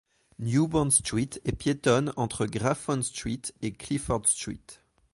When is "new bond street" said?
0.39-1.29